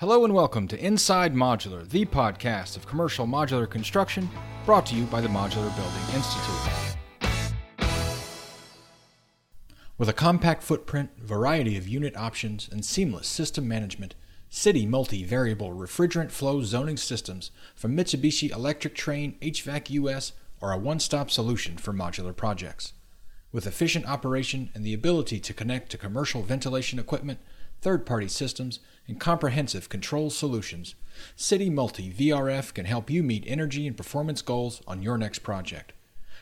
Hello 0.00 0.24
and 0.24 0.32
welcome 0.32 0.68
to 0.68 0.78
Inside 0.78 1.34
Modular, 1.34 1.84
the 1.88 2.04
podcast 2.04 2.76
of 2.76 2.86
commercial 2.86 3.26
modular 3.26 3.68
construction, 3.68 4.30
brought 4.64 4.86
to 4.86 4.94
you 4.94 5.02
by 5.06 5.20
the 5.20 5.26
Modular 5.26 5.74
Building 5.74 6.14
Institute. 6.14 6.96
With 9.98 10.08
a 10.08 10.12
compact 10.12 10.62
footprint, 10.62 11.10
variety 11.18 11.76
of 11.76 11.88
unit 11.88 12.16
options, 12.16 12.68
and 12.70 12.84
seamless 12.84 13.26
system 13.26 13.66
management, 13.66 14.14
City 14.48 14.86
multi-variable 14.86 15.72
refrigerant 15.72 16.30
flow 16.30 16.62
zoning 16.62 16.96
systems 16.96 17.50
from 17.74 17.96
Mitsubishi 17.96 18.52
Electric 18.52 18.94
Trane 18.94 19.36
HVAC 19.40 19.90
US 19.90 20.30
are 20.62 20.70
a 20.70 20.78
one-stop 20.78 21.28
solution 21.28 21.76
for 21.76 21.92
modular 21.92 22.36
projects. 22.36 22.92
With 23.50 23.66
efficient 23.66 24.08
operation 24.08 24.70
and 24.76 24.84
the 24.84 24.94
ability 24.94 25.40
to 25.40 25.52
connect 25.52 25.90
to 25.90 25.98
commercial 25.98 26.42
ventilation 26.42 27.00
equipment, 27.00 27.40
third-party 27.80 28.28
systems, 28.28 28.78
and 29.08 29.18
comprehensive 29.18 29.88
control 29.88 30.30
solutions, 30.30 30.94
City 31.34 31.70
Multi 31.70 32.12
VRF 32.12 32.72
can 32.74 32.84
help 32.84 33.10
you 33.10 33.22
meet 33.22 33.42
energy 33.46 33.86
and 33.86 33.96
performance 33.96 34.42
goals 34.42 34.82
on 34.86 35.02
your 35.02 35.18
next 35.18 35.40
project. 35.40 35.92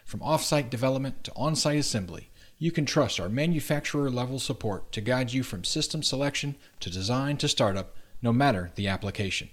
From 0.05 0.23
off-site 0.23 0.69
development 0.69 1.25
to 1.25 1.33
on-site 1.35 1.79
assembly, 1.79 2.31
you 2.59 2.71
can 2.71 2.85
trust 2.85 3.21
our 3.21 3.29
manufacturer 3.29 4.11
level 4.11 4.39
support 4.39 4.91
to 4.93 5.01
guide 5.01 5.33
you 5.33 5.43
from 5.43 5.65
system 5.65 6.03
selection 6.03 6.57
to 6.81 6.91
design 6.91 7.37
to 7.39 7.49
startup, 7.49 7.95
no 8.21 8.33
matter 8.33 8.73
the 8.75 8.89
application. 8.89 9.49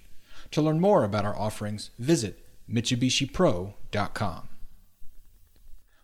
To 0.50 0.62
learn 0.62 0.80
more 0.80 1.04
about 1.04 1.24
our 1.24 1.36
offerings, 1.36 1.90
visit 1.98 2.44
MitsubishiPro.com. 2.70 4.48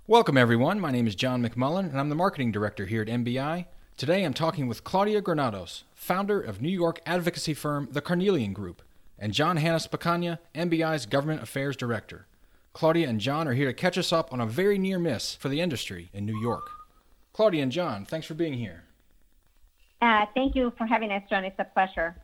Welcome, 0.06 0.36
everyone. 0.36 0.80
My 0.80 0.90
name 0.90 1.06
is 1.06 1.14
John 1.14 1.42
McMullen, 1.42 1.90
and 1.90 2.00
I'm 2.00 2.08
the 2.08 2.14
Marketing 2.14 2.50
Director 2.50 2.86
here 2.86 3.02
at 3.02 3.08
MBI. 3.08 3.66
Today 4.00 4.24
I'm 4.24 4.32
talking 4.32 4.66
with 4.66 4.82
Claudia 4.82 5.20
Granados, 5.20 5.84
founder 5.94 6.40
of 6.40 6.62
New 6.62 6.70
York 6.70 7.00
advocacy 7.04 7.52
firm 7.52 7.86
The 7.92 8.00
Carnelian 8.00 8.54
Group, 8.54 8.80
and 9.18 9.34
John 9.34 9.58
Hannes 9.58 9.86
Pacagna, 9.86 10.38
MBI's 10.54 11.04
Government 11.04 11.42
Affairs 11.42 11.76
Director. 11.76 12.26
Claudia 12.72 13.06
and 13.10 13.20
John 13.20 13.46
are 13.46 13.52
here 13.52 13.66
to 13.66 13.74
catch 13.74 13.98
us 13.98 14.10
up 14.10 14.32
on 14.32 14.40
a 14.40 14.46
very 14.46 14.78
near 14.78 14.98
miss 14.98 15.34
for 15.34 15.50
the 15.50 15.60
industry 15.60 16.08
in 16.14 16.24
New 16.24 16.40
York. 16.40 16.70
Claudia 17.34 17.62
and 17.62 17.70
John, 17.70 18.06
thanks 18.06 18.26
for 18.26 18.32
being 18.32 18.54
here. 18.54 18.84
Uh, 20.00 20.24
thank 20.32 20.54
you 20.54 20.72
for 20.78 20.86
having 20.86 21.12
us, 21.12 21.22
John. 21.28 21.44
It's 21.44 21.58
a 21.58 21.64
pleasure. 21.64 22.16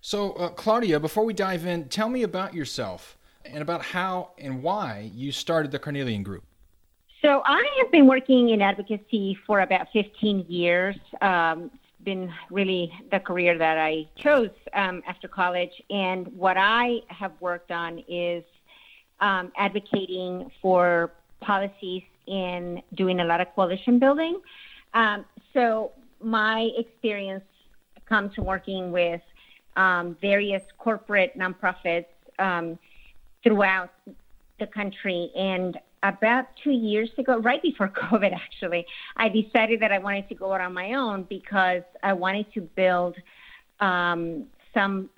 So, 0.00 0.32
uh, 0.32 0.48
Claudia, 0.48 0.98
before 0.98 1.24
we 1.24 1.32
dive 1.32 1.64
in, 1.64 1.88
tell 1.88 2.08
me 2.08 2.24
about 2.24 2.54
yourself 2.54 3.16
and 3.44 3.62
about 3.62 3.82
how 3.82 4.32
and 4.36 4.64
why 4.64 5.12
you 5.14 5.30
started 5.30 5.70
the 5.70 5.78
Carnelian 5.78 6.24
Group. 6.24 6.42
So, 7.22 7.42
I 7.44 7.62
have 7.78 7.92
been 7.92 8.06
working 8.06 8.48
in 8.48 8.62
advocacy 8.62 9.36
for 9.46 9.60
about 9.60 9.88
15 9.92 10.46
years. 10.48 10.96
Um, 11.20 11.70
it's 11.74 12.04
been 12.04 12.32
really 12.50 12.90
the 13.10 13.20
career 13.20 13.58
that 13.58 13.76
I 13.76 14.08
chose 14.16 14.48
um, 14.72 15.02
after 15.06 15.28
college. 15.28 15.82
And 15.90 16.28
what 16.28 16.56
I 16.56 17.00
have 17.08 17.32
worked 17.40 17.70
on 17.72 18.02
is 18.08 18.42
um, 19.20 19.52
advocating 19.58 20.50
for 20.62 21.12
policies 21.40 22.04
in 22.26 22.82
doing 22.94 23.20
a 23.20 23.24
lot 23.24 23.42
of 23.42 23.54
coalition 23.54 23.98
building. 23.98 24.40
Um, 24.94 25.26
so 25.52 25.92
my 26.22 26.70
experience 26.78 27.44
comes 28.08 28.34
from 28.34 28.46
working 28.46 28.92
with 28.92 29.20
um, 29.76 30.16
various 30.22 30.62
corporate 30.78 31.38
nonprofits 31.38 32.06
um, 32.38 32.78
throughout 33.42 33.92
the 34.58 34.66
country. 34.66 35.30
And 35.36 35.78
about 36.02 36.46
two 36.62 36.70
years 36.70 37.10
ago, 37.18 37.38
right 37.38 37.62
before 37.62 37.88
COVID, 38.10 38.32
actually, 38.34 38.86
I 39.16 39.28
decided 39.28 39.80
that 39.80 39.92
I 39.92 39.98
wanted 39.98 40.28
to 40.28 40.34
go 40.34 40.52
out 40.52 40.60
on 40.60 40.72
my 40.72 40.94
own 40.94 41.24
because 41.24 41.82
I 42.02 42.12
wanted 42.12 42.52
to 42.54 42.62
build 42.62 43.16
um, 43.80 44.46
some 44.74 45.10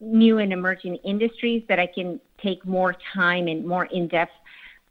new 0.00 0.38
and 0.38 0.52
emerging 0.52 0.96
industries 0.96 1.62
that 1.68 1.78
I 1.78 1.86
can 1.86 2.20
take 2.42 2.64
more 2.66 2.94
time 3.14 3.48
and 3.48 3.66
more 3.66 3.86
in 3.86 4.08
depth 4.08 4.32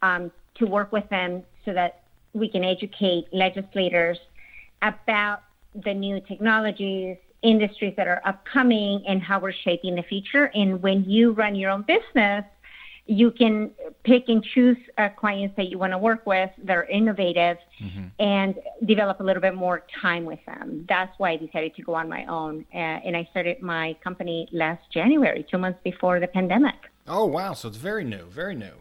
um, 0.02 0.32
to 0.56 0.66
work 0.66 0.92
with 0.92 1.08
them 1.10 1.44
so 1.64 1.74
that 1.74 2.04
we 2.34 2.50
can 2.50 2.64
educate 2.64 3.26
legislators 3.32 4.18
about 4.82 5.42
the 5.84 5.94
new 5.94 6.20
technologies, 6.22 7.18
industries 7.42 7.94
that 7.98 8.08
are 8.08 8.22
upcoming, 8.26 9.04
and 9.08 9.22
how 9.22 9.40
we're 9.40 9.54
shaping 9.54 9.96
the 9.96 10.04
future. 10.04 10.52
And 10.56 10.82
when 10.82 11.04
you 11.06 11.32
run 11.32 11.56
your 11.56 11.72
own 11.72 11.84
business, 11.84 12.46
you 13.06 13.32
can 13.32 13.72
pick 14.06 14.30
and 14.30 14.44
choose 14.44 14.78
uh, 14.98 15.10
clients 15.18 15.56
that 15.58 15.68
you 15.70 15.78
want 15.78 15.92
to 15.92 15.98
work 15.98 16.26
with 16.26 16.50
that 16.64 16.78
are 16.78 16.86
innovative 16.86 17.58
mm-hmm. 17.82 18.06
and 18.20 18.56
develop 18.86 19.20
a 19.20 19.24
little 19.24 19.42
bit 19.42 19.56
more 19.56 19.84
time 20.02 20.26
with 20.26 20.40
them. 20.46 20.86
That's 20.88 21.14
why 21.18 21.32
I 21.32 21.38
decided 21.38 21.76
to 21.76 21.82
go 21.82 21.96
on 21.96 22.08
my 22.08 22.26
own. 22.26 22.66
Uh, 22.74 22.78
and 22.78 23.18
I 23.18 23.28
started 23.32 23.62
my 23.62 23.96
company 24.04 24.48
last 24.52 24.84
January, 24.92 25.46
two 25.50 25.58
months 25.58 25.80
before 25.84 26.20
the 26.20 26.28
pandemic. 26.28 26.76
Oh, 27.08 27.26
wow. 27.26 27.54
So 27.54 27.68
it's 27.68 27.78
very 27.78 28.04
new, 28.04 28.26
very 28.26 28.56
new. 28.56 28.76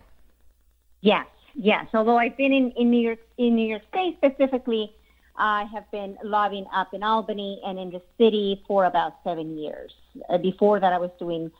Yes. 1.00 1.26
Yes, 1.56 1.86
although 1.94 2.18
I've 2.18 2.36
been 2.36 2.52
in, 2.52 2.72
in 2.72 2.90
New 2.90 3.00
York 3.00 3.20
in 3.38 3.54
New 3.54 3.68
York 3.68 3.82
State 3.90 4.16
specifically, 4.16 4.92
I 5.36 5.64
have 5.72 5.88
been 5.92 6.16
lobbying 6.24 6.66
up 6.74 6.92
in 6.92 7.04
Albany 7.04 7.60
and 7.64 7.78
in 7.78 7.90
the 7.90 8.02
city 8.18 8.62
for 8.66 8.86
about 8.86 9.14
seven 9.22 9.56
years. 9.56 9.92
Uh, 10.28 10.38
before 10.38 10.80
that, 10.80 10.92
I 10.92 10.98
was 10.98 11.10
doing 11.18 11.52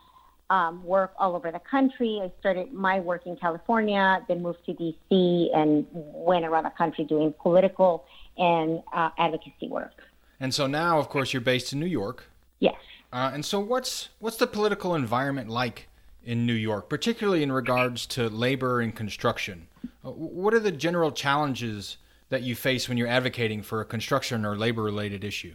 um, 0.51 0.85
work 0.85 1.13
all 1.19 1.35
over 1.35 1.51
the 1.51 1.61
country. 1.61 2.21
I 2.23 2.31
started 2.41 2.73
my 2.73 3.01
work 3.01 3.27
in 3.27 3.37
California, 3.37 4.25
then 4.29 4.43
moved 4.43 4.65
to 4.67 4.73
DC, 4.73 5.57
and 5.57 5.87
went 5.93 6.45
around 6.45 6.65
the 6.65 6.71
country 6.71 7.05
doing 7.05 7.35
political 7.41 8.05
and 8.37 8.83
uh, 8.93 9.11
advocacy 9.19 9.69
work. 9.69 10.03
And 10.41 10.53
so 10.53 10.67
now, 10.67 10.99
of 10.99 11.09
course, 11.09 11.33
you're 11.33 11.41
based 11.41 11.73
in 11.73 11.81
New 11.81 11.87
York. 11.87 12.25
Yes. 12.59 12.75
Uh, 13.13 13.31
and 13.33 13.45
so, 13.45 13.61
what's 13.61 14.09
what's 14.19 14.37
the 14.37 14.47
political 14.47 14.95
environment 14.95 15.49
like 15.49 15.89
in 16.25 16.47
New 16.47 16.55
York, 16.55 16.89
particularly 16.89 17.43
in 17.43 17.53
regards 17.53 18.07
to 18.07 18.29
labor 18.29 18.81
and 18.81 18.95
construction? 18.95 19.69
Uh, 20.05 20.11
what 20.11 20.53
are 20.53 20.61
the 20.61 20.73
general 20.73 21.13
challenges 21.13 21.97
that 22.31 22.43
you 22.43 22.57
face 22.57 22.89
when 22.89 22.99
you're 22.99 23.09
advocating 23.09 23.63
for 23.63 23.81
a 23.81 23.85
construction 23.85 24.45
or 24.45 24.57
labor 24.57 24.83
related 24.83 25.23
issue? 25.23 25.55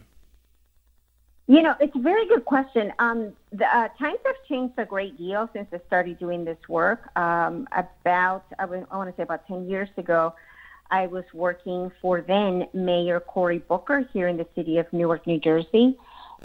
You 1.50 1.62
know, 1.62 1.74
it's 1.80 1.96
a 1.96 2.00
very 2.00 2.28
good 2.28 2.44
question. 2.44 2.92
Um, 3.00 3.32
the 3.50 3.64
uh, 3.64 3.88
times 3.98 4.20
have 4.24 4.36
changed 4.48 4.74
a 4.78 4.84
great 4.84 5.18
deal 5.18 5.50
since 5.52 5.66
I 5.72 5.80
started 5.88 6.16
doing 6.20 6.44
this 6.44 6.58
work. 6.68 7.10
Um, 7.18 7.66
about, 7.72 8.44
I, 8.60 8.66
I 8.66 8.96
want 8.96 9.10
to 9.10 9.16
say 9.16 9.24
about 9.24 9.48
10 9.48 9.68
years 9.68 9.88
ago, 9.96 10.32
I 10.92 11.08
was 11.08 11.24
working 11.34 11.90
for 12.00 12.20
then 12.20 12.68
Mayor 12.72 13.18
Cory 13.18 13.58
Booker 13.58 14.08
here 14.12 14.28
in 14.28 14.36
the 14.36 14.46
city 14.54 14.78
of 14.78 14.86
Newark, 14.92 15.26
New 15.26 15.40
Jersey. 15.40 15.98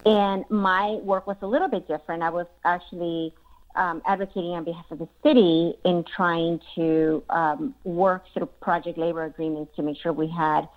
And 0.07 0.43
my 0.49 0.93
work 1.03 1.27
was 1.27 1.37
a 1.43 1.47
little 1.47 1.69
bit 1.69 1.87
different. 1.87 2.23
I 2.23 2.31
was 2.31 2.47
actually 2.63 3.31
um, 3.75 4.01
advocating 4.07 4.53
on 4.53 4.63
behalf 4.63 4.85
of 4.89 4.97
the 4.97 5.07
city 5.21 5.75
in 5.85 6.03
trying 6.15 6.59
to 6.73 7.23
um, 7.29 7.75
work 7.83 8.23
through 8.33 8.47
project 8.59 8.97
labor 8.97 9.25
agreements 9.25 9.75
to 9.75 9.83
make 9.83 9.99
sure 10.01 10.11
we 10.13 10.29
had 10.29 10.67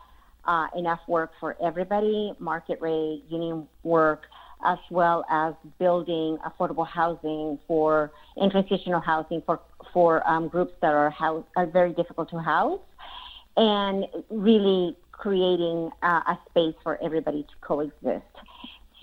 uh, 0.49 0.67
enough 0.77 1.01
work 1.07 1.31
for 1.39 1.57
everybody, 1.63 2.33
market 2.41 2.81
rate, 2.81 3.23
union 3.29 3.69
work, 3.85 4.23
as 4.65 4.79
well 4.91 5.25
as 5.31 5.55
building 5.79 6.39
affordable 6.45 6.87
housing 6.87 7.59
for 7.69 8.11
and 8.37 8.51
transitional 8.51 9.01
housing 9.01 9.43
for 9.47 9.61
for 9.93 10.29
um, 10.29 10.49
groups 10.49 10.73
that 10.83 10.93
are 10.93 11.11
house, 11.11 11.45
are 11.57 11.67
very 11.67 11.93
difficult 11.93 12.29
to 12.31 12.39
house, 12.39 12.81
and 13.57 14.07
really 14.31 14.97
creating 15.13 15.91
uh, 16.03 16.21
a 16.27 16.39
space 16.49 16.75
for 16.83 16.99
everybody 17.03 17.43
to 17.43 17.55
coexist. 17.61 18.25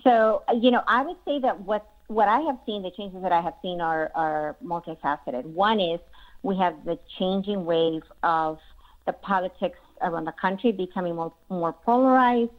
So, 0.02 0.42
you 0.60 0.70
know, 0.70 0.82
I 0.86 1.02
would 1.02 1.16
say 1.24 1.38
that 1.40 1.60
what 1.60 1.88
what 2.08 2.28
I 2.28 2.40
have 2.40 2.58
seen, 2.66 2.82
the 2.82 2.90
changes 2.90 3.22
that 3.22 3.32
I 3.32 3.40
have 3.40 3.54
seen 3.62 3.80
are, 3.80 4.10
are 4.14 4.56
multifaceted. 4.64 5.44
One 5.44 5.80
is 5.80 6.00
we 6.42 6.56
have 6.58 6.74
the 6.84 6.98
changing 7.18 7.64
wave 7.64 8.02
of 8.22 8.58
the 9.06 9.12
politics 9.12 9.78
around 10.02 10.24
the 10.24 10.32
country 10.32 10.72
becoming 10.72 11.16
more, 11.16 11.32
more 11.48 11.72
polarized. 11.72 12.50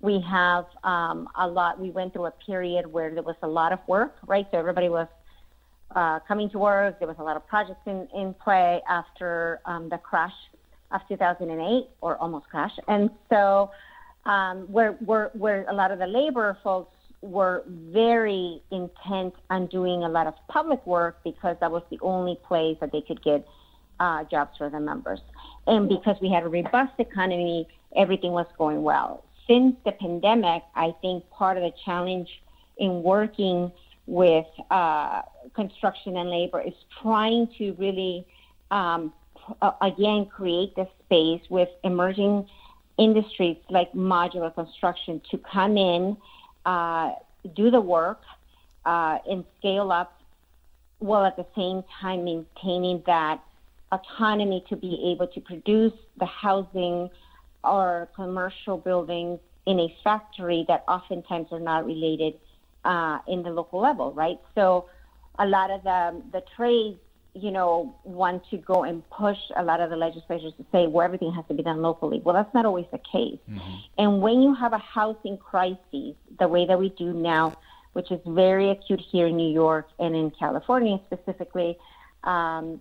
We 0.00 0.20
have 0.28 0.66
um, 0.82 1.28
a 1.36 1.46
lot, 1.46 1.78
we 1.78 1.90
went 1.90 2.12
through 2.12 2.26
a 2.26 2.30
period 2.30 2.86
where 2.86 3.12
there 3.12 3.22
was 3.22 3.36
a 3.42 3.48
lot 3.48 3.72
of 3.72 3.80
work, 3.86 4.16
right? 4.26 4.46
So 4.50 4.58
everybody 4.58 4.88
was 4.88 5.08
uh, 5.94 6.20
coming 6.20 6.48
to 6.50 6.58
work. 6.58 6.98
There 6.98 7.08
was 7.08 7.18
a 7.18 7.22
lot 7.22 7.36
of 7.36 7.46
projects 7.46 7.82
in, 7.86 8.08
in 8.14 8.34
play 8.34 8.80
after 8.88 9.60
um, 9.66 9.88
the 9.88 9.98
crash 9.98 10.32
of 10.90 11.00
2008 11.08 11.88
or 12.00 12.16
almost 12.16 12.48
crash. 12.48 12.72
And 12.88 13.10
so 13.28 13.70
um, 14.24 14.62
where, 14.72 14.92
where, 14.92 15.30
where 15.34 15.66
a 15.68 15.74
lot 15.74 15.90
of 15.90 15.98
the 15.98 16.06
labor 16.06 16.56
folks 16.64 16.96
were 17.22 17.64
very 17.68 18.62
intent 18.70 19.34
on 19.50 19.66
doing 19.66 20.04
a 20.04 20.08
lot 20.08 20.26
of 20.26 20.34
public 20.48 20.84
work 20.86 21.18
because 21.22 21.56
that 21.60 21.70
was 21.70 21.82
the 21.90 21.98
only 22.00 22.38
place 22.46 22.76
that 22.80 22.92
they 22.92 23.02
could 23.02 23.22
get 23.22 23.46
uh, 24.00 24.24
jobs 24.24 24.56
for 24.56 24.70
their 24.70 24.80
members. 24.80 25.20
And 25.66 25.88
because 25.88 26.16
we 26.20 26.30
had 26.30 26.42
a 26.42 26.48
robust 26.48 26.92
economy, 26.98 27.68
everything 27.96 28.32
was 28.32 28.46
going 28.58 28.82
well. 28.82 29.24
Since 29.46 29.76
the 29.84 29.92
pandemic, 29.92 30.62
I 30.74 30.94
think 31.00 31.28
part 31.30 31.56
of 31.56 31.62
the 31.62 31.72
challenge 31.84 32.28
in 32.78 33.02
working 33.02 33.70
with 34.06 34.46
uh, 34.70 35.22
construction 35.54 36.16
and 36.16 36.30
labor 36.30 36.60
is 36.60 36.74
trying 37.02 37.48
to 37.58 37.72
really, 37.72 38.26
um, 38.70 39.12
again, 39.80 40.26
create 40.26 40.74
the 40.76 40.88
space 41.04 41.42
with 41.50 41.68
emerging 41.84 42.48
industries 42.98 43.56
like 43.68 43.92
modular 43.92 44.54
construction 44.54 45.20
to 45.30 45.38
come 45.38 45.76
in 45.76 46.16
uh, 46.66 47.12
do 47.54 47.70
the 47.70 47.80
work, 47.80 48.20
uh, 48.84 49.18
and 49.28 49.44
scale 49.58 49.92
up 49.92 50.20
while 50.98 51.24
at 51.24 51.36
the 51.36 51.46
same 51.56 51.82
time 52.00 52.24
maintaining 52.24 53.02
that 53.06 53.40
autonomy 53.92 54.64
to 54.68 54.76
be 54.76 55.12
able 55.12 55.26
to 55.28 55.40
produce 55.40 55.92
the 56.18 56.26
housing 56.26 57.10
or 57.64 58.08
commercial 58.14 58.78
buildings 58.78 59.38
in 59.66 59.78
a 59.80 59.94
factory 60.02 60.64
that 60.68 60.84
oftentimes 60.88 61.48
are 61.52 61.60
not 61.60 61.84
related 61.84 62.34
uh, 62.84 63.18
in 63.28 63.42
the 63.42 63.50
local 63.50 63.80
level, 63.80 64.12
right? 64.12 64.38
So 64.54 64.88
a 65.38 65.46
lot 65.46 65.70
of 65.70 65.82
the, 65.82 66.22
the 66.32 66.42
trades, 66.56 66.98
you 67.34 67.50
know, 67.50 67.94
want 68.04 68.42
to 68.50 68.56
go 68.56 68.84
and 68.84 69.08
push 69.10 69.38
a 69.56 69.62
lot 69.62 69.80
of 69.80 69.90
the 69.90 69.96
legislators 69.96 70.52
to 70.56 70.64
say, 70.72 70.86
well, 70.86 71.04
everything 71.04 71.32
has 71.32 71.44
to 71.48 71.54
be 71.54 71.62
done 71.62 71.82
locally. 71.82 72.20
Well, 72.24 72.34
that's 72.34 72.52
not 72.54 72.66
always 72.66 72.86
the 72.90 72.98
case. 72.98 73.38
Mm-hmm. 73.48 73.76
And 73.98 74.22
when 74.22 74.42
you 74.42 74.54
have 74.54 74.72
a 74.72 74.78
housing 74.78 75.36
crisis, 75.36 76.14
the 76.38 76.48
way 76.48 76.66
that 76.66 76.78
we 76.78 76.88
do 76.90 77.12
now, 77.12 77.56
which 77.92 78.10
is 78.10 78.20
very 78.26 78.70
acute 78.70 79.00
here 79.00 79.26
in 79.26 79.36
New 79.36 79.52
York 79.52 79.88
and 79.98 80.16
in 80.16 80.30
California 80.30 80.98
specifically, 81.06 81.76
um, 82.24 82.80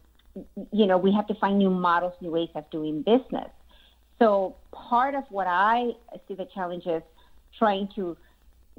you 0.72 0.86
know, 0.86 0.98
we 0.98 1.12
have 1.14 1.28
to 1.28 1.34
find 1.36 1.58
new 1.58 1.70
models, 1.70 2.14
new 2.22 2.32
ways 2.32 2.50
of 2.56 2.70
doing 2.70 3.02
business. 3.02 3.50
So 4.20 4.56
part 4.72 5.16
of 5.16 5.24
what 5.30 5.48
I 5.48 5.92
see 6.28 6.36
the 6.36 6.48
challenge 6.54 6.86
is 6.86 7.02
trying 7.58 7.90
to 7.96 8.18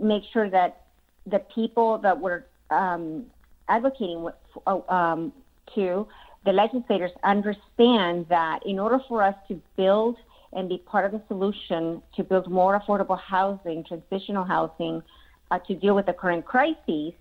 make 0.01 0.23
sure 0.33 0.49
that 0.51 0.83
the 1.27 1.41
people 1.55 1.99
that 1.99 2.19
we're 2.19 2.45
um, 2.71 3.27
advocating 3.69 4.23
with, 4.23 4.35
uh, 4.67 4.81
um, 4.89 5.33
to, 5.75 6.07
the 6.45 6.53
legislators 6.53 7.11
understand 7.23 8.27
that 8.29 8.61
in 8.65 8.79
order 8.79 8.99
for 9.09 9.23
us 9.23 9.35
to 9.49 9.61
build 9.77 10.17
and 10.53 10.69
be 10.69 10.79
part 10.79 11.05
of 11.05 11.13
the 11.13 11.23
solution 11.29 12.03
to 12.17 12.25
build 12.25 12.51
more 12.51 12.81
affordable 12.81 13.19
housing, 13.19 13.85
transitional 13.85 14.45
housing, 14.45 15.03
uh, 15.51 15.59
to 15.67 15.75
deal 15.75 15.95
with 15.95 16.07
the 16.07 16.13
current 16.13 16.45
crises, 16.45 17.13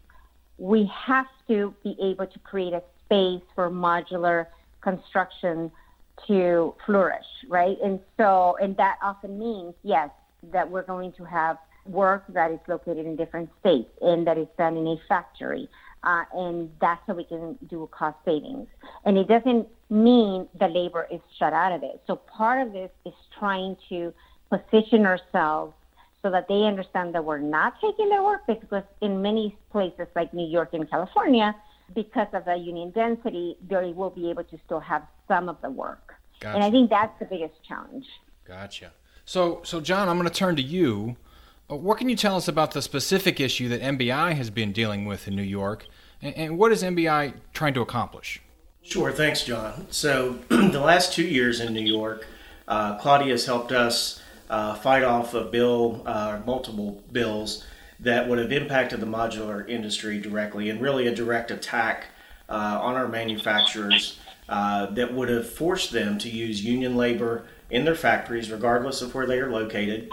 we 0.58 0.90
have 1.06 1.26
to 1.48 1.74
be 1.84 1.96
able 2.02 2.28
to 2.28 2.40
create 2.40 2.74
a 2.74 2.82
space 3.10 3.42
for 3.56 3.70
modular 3.70 4.48
construction 4.82 5.72
to 6.28 6.76
flourish, 6.86 7.26
right? 7.48 7.78
And 7.84 8.00
so, 8.18 8.58
and 8.62 8.76
that 8.78 8.98
often 9.02 9.40
means, 9.40 9.74
yes, 9.84 10.10
that 10.52 10.70
we're 10.70 10.84
going 10.84 11.12
to 11.14 11.24
have 11.24 11.58
work 11.86 12.26
that 12.30 12.52
is 12.52 12.60
located 12.68 13.06
in 13.06 13.16
different 13.16 13.50
states 13.60 13.90
and 14.02 14.28
that 14.28 14.38
is 14.38 14.48
done 14.58 14.78
in 14.78 14.88
a 14.88 14.96
factory. 15.08 15.68
Uh, 16.04 16.24
and 16.34 16.70
that's 16.80 17.02
how 17.08 17.14
we 17.14 17.26
can 17.26 17.58
do 17.70 17.90
cost 17.92 18.18
savings. 18.24 18.68
And 19.06 19.18
it 19.18 19.28
doesn't 19.28 19.68
mean 19.90 20.48
the 20.58 20.68
labor 20.68 21.08
is 21.12 21.20
shut 21.38 21.52
out 21.52 21.74
of 21.74 21.84
it. 21.84 22.02
So 22.08 22.16
part 22.16 22.66
of 22.66 22.74
this 22.74 22.92
is 23.06 23.14
trying 23.38 23.76
to 23.90 24.14
position 24.50 25.06
ourselves 25.06 25.74
so 26.22 26.32
that 26.32 26.48
they 26.48 26.64
understand 26.64 27.16
that 27.16 27.24
we're 27.24 27.40
not 27.40 27.76
taking 27.82 28.10
their 28.10 28.24
work 28.24 28.46
because 28.48 28.84
in 29.02 29.22
many 29.22 29.58
places 29.72 30.08
like 30.16 30.34
New 30.34 30.48
York 30.48 30.70
and 30.74 30.90
California, 30.90 31.56
because 31.94 32.28
of 32.34 32.46
the 32.46 32.56
union 32.56 32.92
density, 32.92 33.58
they 33.68 33.94
will 33.94 34.10
be 34.10 34.30
able 34.30 34.44
to 34.44 34.60
still 34.66 34.80
have 34.80 35.04
some 35.28 35.50
of 35.50 35.58
the 35.62 35.70
work. 35.70 36.16
Gotcha. 36.40 36.56
And 36.56 36.64
I 36.64 36.72
think 36.72 36.90
that's 36.90 37.18
the 37.20 37.26
biggest 37.26 37.56
challenge. 37.68 38.06
Gotcha. 38.46 38.94
So, 39.26 39.62
so 39.64 39.82
John, 39.82 40.10
I'm 40.10 40.18
going 40.18 40.28
to 40.28 40.34
turn 40.34 40.56
to 40.56 40.62
you. 40.62 41.18
Uh, 41.70 41.76
what 41.76 41.98
can 41.98 42.10
you 42.10 42.16
tell 42.16 42.36
us 42.36 42.48
about 42.48 42.72
the 42.72 42.82
specific 42.82 43.40
issue 43.40 43.70
that 43.70 43.82
MBI 43.82 44.34
has 44.34 44.50
been 44.50 44.72
dealing 44.72 45.06
with 45.06 45.28
in 45.28 45.36
New 45.36 45.44
York, 45.44 45.86
and, 46.22 46.36
and 46.36 46.58
what 46.58 46.72
is 46.72 46.82
MBI 46.82 47.34
trying 47.54 47.74
to 47.76 47.82
accomplish? 47.82 48.42
Sure, 48.82 49.12
thanks, 49.12 49.44
John. 49.44 49.86
So, 49.92 50.40
the 50.50 50.80
last 50.80 51.14
two 51.14 51.26
years 51.26 51.60
in 51.60 51.74
New 51.74 51.86
York, 51.86 52.26
uh, 52.68 52.98
Claudia 52.98 53.32
has 53.32 53.46
helped 53.46 53.72
us 53.72 54.22
uh, 54.50 54.74
fight 54.76 55.04
off 55.04 55.34
a 55.34 55.44
bill, 55.44 56.02
uh, 56.06 56.40
multiple 56.46 57.04
bills 57.12 57.66
that 58.00 58.28
would 58.28 58.40
have 58.40 58.52
impacted 58.52 59.00
the 59.00 59.06
modular 59.06 59.68
industry 59.68 60.20
directly 60.20 60.70
and 60.70 60.82
really 60.82 61.08
a 61.08 61.16
direct 61.16 61.52
attack 61.52 62.06
uh, 62.48 62.80
on 62.82 62.96
our 62.96 63.08
manufacturers 63.08 64.20
uh, 64.48 64.88
that 64.88 65.14
would 65.14 65.30
have 65.30 65.48
forced 65.48 65.92
them 65.92 66.18
to 66.18 66.30
use 66.30 66.64
union 66.64 66.96
labor 66.96 67.46
in 67.70 67.86
their 67.86 67.96
factories, 67.96 68.50
regardless 68.50 69.02
of 69.02 69.14
where 69.14 69.28
they 69.28 69.38
are 69.38 69.52
located, 69.52 70.10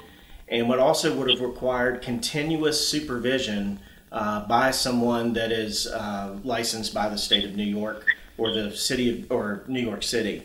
and 0.49 0.69
what 0.69 0.79
also 0.79 1.17
would 1.17 1.31
have 1.31 1.41
required 1.41 2.03
continuous 2.03 2.87
supervision 2.87 3.81
uh, 4.13 4.47
by 4.47 4.71
someone 4.71 5.33
that 5.33 5.51
is 5.51 5.87
uh, 5.87 6.37
licensed 6.45 6.93
by 6.93 7.09
the 7.09 7.19
state 7.19 7.45
of 7.45 7.57
New 7.57 7.65
York 7.65 8.05
or 8.37 8.53
the 8.53 8.71
city 8.77 9.23
of, 9.23 9.33
or 9.33 9.65
New 9.67 9.81
York 9.81 10.03
City, 10.03 10.43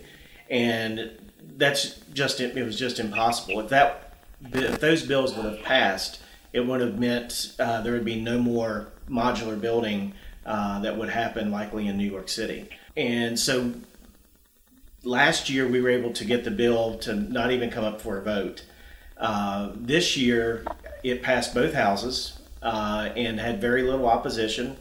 and 0.50 1.12
that's 1.58 2.00
just 2.14 2.40
it 2.40 2.56
was 2.56 2.80
just 2.80 3.00
impossible. 3.00 3.60
If 3.60 3.70
that 3.70 4.14
if 4.54 4.80
those 4.80 5.04
bills 5.04 5.36
would 5.36 5.46
have 5.46 5.62
passed, 5.64 6.22
it 6.54 6.62
would 6.62 6.82
have 6.82 7.00
meant 7.00 7.56
uh, 7.60 7.82
there 7.82 7.94
would 7.94 8.06
be 8.06 8.20
no 8.20 8.40
more 8.40 8.92
modular 9.10 9.60
building 9.60 10.14
uh, 10.46 10.80
that 10.80 10.98
would 10.98 11.10
happen 11.10 11.52
likely 11.52 11.88
in 11.88 11.98
New 11.98 12.10
York 12.10 12.30
City. 12.30 12.70
And 12.98 13.40
so 13.40 13.74
last 15.04 15.50
year 15.50 15.68
we 15.68 15.82
were 15.82 15.90
able 15.90 16.14
to 16.14 16.26
get 16.26 16.44
the 16.44 16.52
bill 16.52 16.98
to 17.00 17.16
not 17.16 17.52
even 17.52 17.70
come 17.70 17.84
up 17.84 18.02
for 18.02 18.18
a 18.18 18.22
vote. 18.22 18.66
Uh, 19.18 19.72
this 19.76 20.18
year 20.18 20.66
it 21.04 21.22
passed 21.22 21.54
both 21.54 21.74
houses 21.74 22.40
uh, 22.62 23.10
and 23.16 23.40
had 23.40 23.62
very 23.62 23.84
little 23.84 24.08
opposition. 24.08 24.78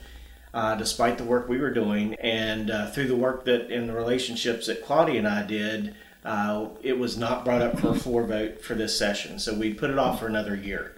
Uh, 0.53 0.75
despite 0.75 1.17
the 1.17 1.23
work 1.23 1.49
we 1.49 1.59
were 1.59 1.71
doing, 1.71 2.15
and 2.15 2.73
uh, 2.73 2.91
through 2.91 3.07
the 3.07 3.15
work 3.15 3.45
that 3.45 3.71
in 3.71 3.87
the 3.87 3.93
relationships 3.93 4.67
that 4.67 4.85
Claudia 4.85 5.17
and 5.17 5.29
I 5.29 5.45
did, 5.45 5.95
it 6.83 6.99
was 6.99 7.17
not 7.17 7.45
brought 7.45 7.63
up 7.63 7.79
for 7.79 7.91
a 7.91 7.95
floor 7.95 8.25
vote 8.25 8.61
for 8.61 8.75
this 8.75 8.99
session. 8.99 9.39
So 9.39 9.55
we 9.55 9.73
put 9.73 9.91
it 9.91 9.99
off 9.99 10.19
for 10.19 10.27
another 10.27 10.57
year. 10.57 10.97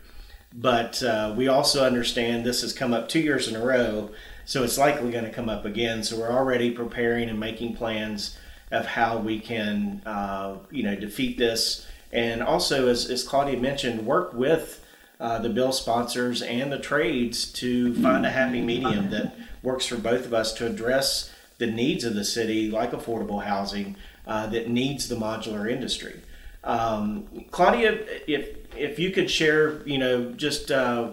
But 0.54 1.02
uh, 1.02 1.34
we 1.36 1.48
also 1.48 1.84
understand 1.84 2.44
this 2.44 2.60
has 2.62 2.72
come 2.72 2.92
up 2.92 3.08
two 3.08 3.20
years 3.20 3.48
in 3.48 3.56
a 3.56 3.64
row, 3.64 4.10
so 4.44 4.62
it's 4.64 4.76
likely 4.76 5.10
going 5.10 5.24
to 5.24 5.30
come 5.30 5.48
up 5.48 5.64
again. 5.64 6.02
So 6.02 6.18
we're 6.18 6.32
already 6.32 6.70
preparing 6.70 7.28
and 7.28 7.40
making 7.40 7.76
plans 7.76 8.36
of 8.70 8.86
how 8.86 9.18
we 9.18 9.40
can, 9.40 10.02
uh, 10.04 10.58
you 10.70 10.82
know, 10.82 10.94
defeat 10.94 11.38
this, 11.38 11.86
and 12.12 12.42
also, 12.42 12.88
as, 12.88 13.08
as 13.08 13.22
Claudia 13.24 13.58
mentioned, 13.58 14.06
work 14.06 14.34
with 14.34 14.84
uh, 15.18 15.38
the 15.38 15.48
bill 15.48 15.72
sponsors 15.72 16.42
and 16.42 16.70
the 16.70 16.78
trades 16.78 17.50
to 17.52 17.94
find 18.02 18.26
a 18.26 18.30
happy 18.30 18.60
medium 18.60 19.08
that 19.10 19.34
works 19.62 19.86
for 19.86 19.96
both 19.96 20.26
of 20.26 20.34
us 20.34 20.52
to 20.54 20.66
address 20.66 21.32
the 21.58 21.66
needs 21.66 22.04
of 22.04 22.14
the 22.14 22.24
city, 22.24 22.70
like 22.70 22.90
affordable 22.90 23.44
housing, 23.44 23.96
uh, 24.26 24.46
that 24.48 24.68
needs 24.68 25.08
the 25.08 25.14
modular 25.14 25.70
industry. 25.70 26.20
Um, 26.64 27.26
Claudia, 27.50 27.98
if 28.26 28.56
if 28.76 28.98
you 28.98 29.10
could 29.10 29.30
share, 29.30 29.86
you 29.86 29.98
know, 29.98 30.32
just 30.32 30.70
uh, 30.70 31.12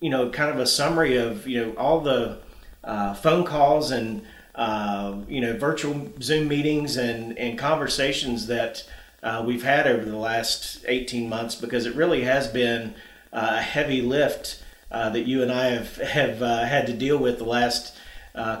you 0.00 0.10
know, 0.10 0.30
kind 0.30 0.50
of 0.50 0.58
a 0.58 0.66
summary 0.66 1.16
of 1.16 1.46
you 1.46 1.64
know 1.64 1.72
all 1.74 2.00
the 2.00 2.38
uh, 2.84 3.14
phone 3.14 3.44
calls 3.44 3.90
and 3.90 4.22
uh, 4.54 5.16
you 5.28 5.40
know 5.40 5.56
virtual 5.56 6.10
Zoom 6.20 6.48
meetings 6.48 6.96
and 6.96 7.38
and 7.38 7.58
conversations 7.58 8.46
that 8.46 8.84
uh, 9.22 9.42
we've 9.46 9.64
had 9.64 9.86
over 9.86 10.04
the 10.04 10.16
last 10.16 10.84
18 10.86 11.28
months, 11.28 11.54
because 11.54 11.86
it 11.86 11.94
really 11.94 12.22
has 12.22 12.46
been 12.46 12.94
a 13.32 13.60
heavy 13.60 14.00
lift 14.00 14.62
uh, 14.90 15.10
that 15.10 15.26
you 15.26 15.42
and 15.42 15.52
I 15.52 15.66
have 15.66 15.96
have 15.96 16.42
uh, 16.42 16.64
had 16.64 16.86
to 16.86 16.92
deal 16.92 17.18
with 17.18 17.38
the 17.38 17.44
last 17.44 17.94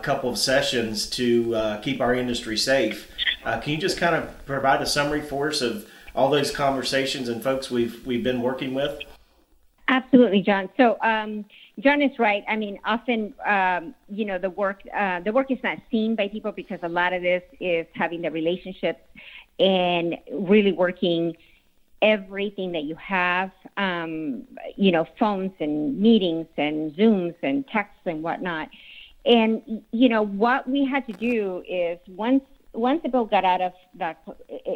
couple 0.02 0.30
of 0.30 0.38
sessions 0.38 1.04
to 1.10 1.78
keep 1.82 2.00
our 2.00 2.14
industry 2.14 2.56
safe. 2.56 3.10
can 3.44 3.72
you 3.72 3.76
just 3.76 3.98
kind 3.98 4.14
of 4.16 4.46
provide 4.46 4.80
a 4.80 4.86
summary 4.86 5.20
for 5.20 5.50
us 5.50 5.60
of 5.60 5.86
all 6.16 6.30
those 6.30 6.50
conversations 6.50 7.28
and 7.28 7.42
folks 7.42 7.70
we've 7.70 8.04
we've 8.06 8.24
been 8.24 8.40
working 8.40 8.74
with? 8.74 8.98
Absolutely, 9.88 10.42
John. 10.42 10.68
So 10.76 10.96
um, 11.02 11.44
John 11.78 12.02
is 12.02 12.18
right. 12.18 12.42
I 12.48 12.56
mean, 12.56 12.80
often 12.84 13.34
um, 13.46 13.94
you 14.08 14.24
know 14.24 14.38
the 14.38 14.50
work 14.50 14.80
uh, 14.96 15.20
the 15.20 15.32
work 15.32 15.50
is 15.50 15.58
not 15.62 15.78
seen 15.90 16.16
by 16.16 16.28
people 16.28 16.50
because 16.50 16.80
a 16.82 16.88
lot 16.88 17.12
of 17.12 17.22
this 17.22 17.42
is 17.60 17.86
having 17.94 18.22
the 18.22 18.30
relationships 18.30 19.00
and 19.60 20.16
really 20.32 20.72
working 20.72 21.36
everything 22.02 22.72
that 22.72 22.84
you 22.84 22.94
have, 22.96 23.50
um, 23.78 24.44
you 24.76 24.92
know, 24.92 25.06
phones 25.18 25.52
and 25.60 25.98
meetings 25.98 26.46
and 26.56 26.94
Zooms 26.94 27.34
and 27.42 27.66
texts 27.68 28.02
and 28.04 28.22
whatnot. 28.22 28.68
And 29.24 29.82
you 29.92 30.08
know 30.08 30.22
what 30.22 30.68
we 30.68 30.86
had 30.86 31.06
to 31.06 31.12
do 31.12 31.62
is 31.68 31.98
once 32.08 32.44
once 32.76 33.00
the 33.02 33.08
bill 33.08 33.24
got 33.24 33.44
out 33.44 33.60
of 33.60 33.72
the 33.98 34.14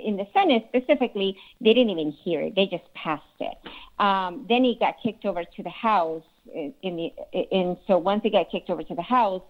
in 0.05 0.17
the 0.17 0.27
Senate 0.33 0.65
specifically, 0.69 1.37
they 1.61 1.75
didn't 1.75 1.91
even 1.91 2.11
hear 2.11 2.41
it; 2.41 2.55
they 2.57 2.67
just 2.67 2.93
passed 2.95 3.23
it. 3.39 3.57
Um, 3.99 4.47
then 4.49 4.65
it 4.65 4.81
got 4.81 4.97
kicked 5.03 5.25
over 5.25 5.45
to 5.45 5.63
the 5.63 5.71
House, 5.71 6.23
in, 6.53 6.73
in 6.83 6.97
the 6.97 7.39
and 7.53 7.77
so 7.87 7.99
once 7.99 8.23
it 8.25 8.33
got 8.33 8.51
kicked 8.51 8.71
over 8.71 8.83
to 8.83 8.95
the 8.95 9.03
House, 9.03 9.43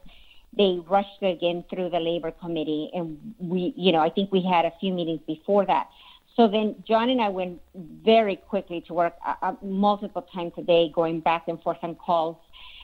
they 0.57 0.80
rushed 0.88 1.23
it 1.23 1.37
again 1.37 1.64
through 1.71 1.90
the 1.90 2.00
Labor 2.00 2.33
Committee, 2.33 2.90
and 2.92 3.35
we, 3.38 3.73
you 3.76 3.92
know, 3.92 4.00
I 4.00 4.11
think 4.11 4.33
we 4.33 4.42
had 4.42 4.64
a 4.64 4.73
few 4.80 4.92
meetings 4.92 5.21
before 5.26 5.64
that. 5.66 5.88
So 6.37 6.49
then 6.49 6.76
John 6.87 7.11
and 7.11 7.21
I 7.21 7.28
went 7.28 7.61
very 8.04 8.37
quickly 8.37 8.80
to 8.83 8.95
work 8.95 9.14
uh, 9.26 9.35
uh 9.42 9.54
multiple 9.62 10.26
times 10.35 10.52
a 10.57 10.62
day, 10.62 10.90
going 10.95 11.21
back 11.21 11.45
and 11.49 11.61
forth 11.62 11.78
on 11.83 11.95
calls, 11.95 12.37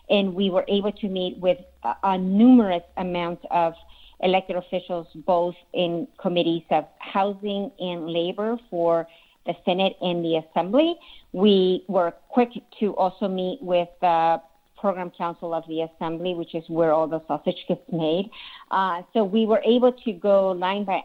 and 0.08 0.34
we 0.34 0.50
were 0.50 0.64
able 0.68 0.92
to 0.92 1.08
meet 1.08 1.38
with 1.38 1.58
a, 1.82 1.94
a 2.02 2.18
numerous 2.18 2.84
amount 2.96 3.40
of 3.50 3.74
elected 4.20 4.56
officials 4.56 5.06
both 5.26 5.54
in 5.74 6.08
committees 6.20 6.62
of 6.70 6.84
housing 6.98 7.70
and 7.78 8.08
labor 8.08 8.58
for 8.70 9.06
the 9.46 9.54
Senate 9.64 9.96
and 10.00 10.24
the 10.24 10.36
Assembly. 10.36 10.96
We 11.32 11.84
were 11.88 12.12
quick 12.28 12.50
to 12.80 12.96
also 12.96 13.28
meet 13.28 13.58
with 13.62 13.88
the 14.00 14.40
program 14.76 15.10
council 15.16 15.54
of 15.54 15.64
the 15.68 15.82
assembly, 15.82 16.34
which 16.34 16.54
is 16.54 16.64
where 16.68 16.92
all 16.92 17.06
the 17.06 17.22
sausage 17.26 17.64
gets 17.66 17.80
made. 17.90 18.30
Uh, 18.70 19.02
so 19.12 19.24
we 19.24 19.46
were 19.46 19.62
able 19.64 19.92
to 19.92 20.12
go 20.12 20.52
line 20.52 20.84
by 20.84 21.00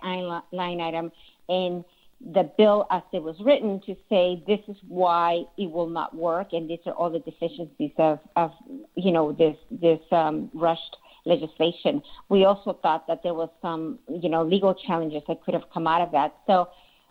line 0.51 0.82
item 0.82 1.12
in 1.48 1.84
the 2.34 2.50
bill 2.58 2.86
as 2.91 3.01
it 3.13 3.24
was 3.24 3.36
written 3.44 3.82
to 3.86 3.96
say 4.08 4.44
this 4.46 4.60
is 4.68 4.75
why 4.88 5.44
it 5.58 5.70
will 5.72 5.89
not 5.89 6.15
work 6.15 6.53
and 6.53 6.70
these 6.70 6.80
are 6.86 6.94
all 6.94 7.10
the 7.10 7.20
deficiencies 7.20 7.91
of, 7.98 8.20
of 8.36 8.51
you 8.96 9.12
know 9.12 9.32
this 9.32 9.56
this 9.72 10.00
um, 10.12 10.48
rushed 10.53 10.98
legislation. 11.25 12.01
We 12.29 12.45
also 12.45 12.73
thought 12.81 13.07
that 13.07 13.23
there 13.23 13.33
was 13.33 13.49
some 13.61 13.99
you 14.09 14.29
know 14.29 14.43
legal 14.43 14.73
challenges 14.73 15.23
that 15.27 15.43
could 15.43 15.53
have 15.53 15.69
come 15.73 15.87
out 15.87 16.01
of 16.01 16.11
that. 16.11 16.35
So 16.47 16.69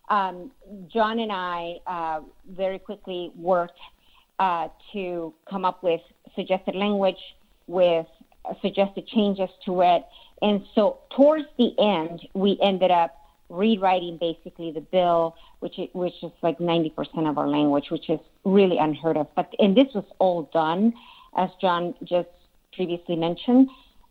um, 0.08 0.50
John 0.92 1.20
and 1.20 1.32
I 1.32 1.76
uh, 1.86 2.20
very 2.50 2.78
quickly 2.78 3.30
worked 3.36 3.78
uh, 4.38 4.68
to 4.92 5.32
come 5.48 5.64
up 5.64 5.82
with 5.82 6.00
suggested 6.34 6.74
language, 6.74 7.20
with 7.66 8.06
suggested 8.60 9.06
changes 9.06 9.48
to 9.66 9.82
it. 9.82 10.04
And 10.42 10.64
so 10.74 10.98
towards 11.14 11.44
the 11.58 11.78
end, 11.78 12.26
we 12.34 12.58
ended 12.62 12.90
up 12.90 13.16
rewriting 13.50 14.16
basically 14.18 14.72
the 14.72 14.80
bill, 14.80 15.36
which 15.58 15.78
is, 15.78 15.88
which 15.92 16.14
is 16.22 16.32
like 16.42 16.58
90% 16.58 17.28
of 17.28 17.36
our 17.36 17.48
language, 17.48 17.90
which 17.90 18.08
is 18.08 18.20
really 18.44 18.78
unheard 18.78 19.16
of. 19.16 19.26
But 19.36 19.52
and 19.58 19.76
this 19.76 19.92
was 19.94 20.04
all 20.18 20.48
done, 20.52 20.94
as 21.36 21.50
John 21.60 21.94
just 22.04 22.28
previously 22.72 23.16
mentioned, 23.16 23.68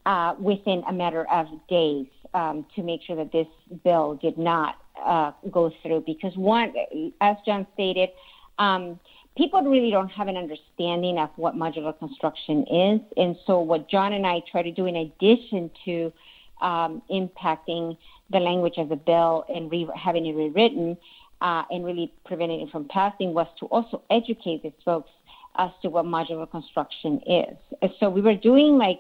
uh, 0.10 0.34
within 0.40 0.82
a 0.90 0.92
matter 0.92 1.26
of 1.32 1.46
days 1.70 2.08
um, 2.34 2.66
to 2.76 2.82
make 2.82 3.00
sure 3.06 3.16
that 3.16 3.32
this 3.32 3.48
bill 3.84 4.18
did 4.20 4.38
not 4.40 4.76
uh, 5.06 5.32
go 5.52 5.72
through. 5.84 6.04
Because 6.06 6.36
one, 6.36 6.74
as 7.22 7.38
John 7.46 7.68
stated. 7.76 8.10
Um, 8.58 9.00
people 9.38 9.62
really 9.62 9.92
don't 9.92 10.10
have 10.10 10.28
an 10.28 10.36
understanding 10.36 11.18
of 11.18 11.30
what 11.38 11.56
modular 11.56 11.98
construction 11.98 12.66
is. 12.68 13.00
And 13.16 13.38
so, 13.48 13.60
what 13.60 13.90
John 13.90 14.12
and 14.12 14.26
I 14.28 14.42
try 14.52 14.64
to 14.64 14.72
do, 14.72 14.86
in 14.86 14.98
addition 14.98 15.72
to 15.86 16.12
um, 16.60 17.02
impacting 17.10 17.96
the 18.32 18.40
language 18.40 18.74
of 18.78 18.90
the 18.90 18.98
bill 18.98 19.46
and 19.48 19.72
re- 19.72 19.88
having 19.96 20.26
it 20.26 20.34
rewritten 20.34 20.98
uh, 21.40 21.64
and 21.72 21.86
really 21.86 22.12
preventing 22.26 22.62
it 22.62 22.70
from 22.70 22.86
passing, 22.90 23.34
was 23.34 23.48
to 23.60 23.68
also 23.68 24.02
educate 24.10 24.64
these 24.64 24.74
folks 24.84 25.12
as 25.58 25.70
to 25.84 25.90
what 25.90 26.04
modular 26.04 26.50
construction 26.50 27.22
is. 27.26 27.90
So, 28.00 28.10
we 28.10 28.22
were 28.22 28.36
doing 28.36 28.78
like 28.78 29.00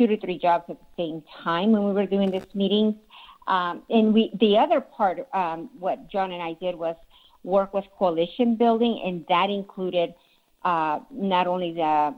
two 0.00 0.06
to 0.06 0.18
three 0.18 0.38
jobs 0.38 0.64
at 0.70 0.78
the 0.80 0.86
same 0.96 1.22
time 1.44 1.72
when 1.72 1.84
we 1.84 1.92
were 1.92 2.06
doing 2.06 2.30
this 2.30 2.46
meeting. 2.54 2.98
Um, 3.46 3.82
and 3.90 4.14
we, 4.14 4.30
the 4.40 4.56
other 4.56 4.80
part, 4.80 5.28
um, 5.34 5.68
what 5.78 6.08
John 6.08 6.32
and 6.32 6.42
I 6.42 6.54
did 6.54 6.74
was 6.74 6.96
work 7.44 7.74
with 7.74 7.84
coalition 7.98 8.56
building, 8.56 9.02
and 9.04 9.26
that 9.28 9.50
included 9.50 10.14
uh, 10.64 11.00
not 11.10 11.46
only 11.46 11.72
the 11.72 12.14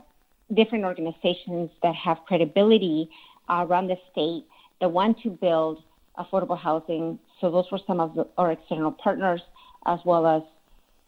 different 0.53 0.85
organizations 0.85 1.71
that 1.81 1.95
have 1.95 2.19
credibility 2.25 3.09
uh, 3.49 3.65
around 3.67 3.87
the 3.87 3.97
state 4.11 4.45
that 4.79 4.89
want 4.89 5.21
to 5.23 5.29
build 5.29 5.83
affordable 6.17 6.57
housing. 6.57 7.19
So 7.41 7.51
those 7.51 7.65
were 7.69 7.79
some 7.85 7.99
of 7.99 8.15
the, 8.15 8.27
our 8.37 8.51
external 8.51 8.91
partners, 8.91 9.41
as 9.85 9.99
well 10.05 10.25
as 10.25 10.43